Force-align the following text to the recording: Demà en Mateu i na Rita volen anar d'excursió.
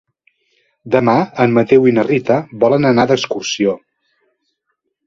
Demà 0.95 1.15
en 1.45 1.53
Mateu 1.59 1.85
i 1.91 1.95
na 1.99 2.07
Rita 2.09 2.41
volen 2.65 2.89
anar 2.95 3.07
d'excursió. 3.13 3.79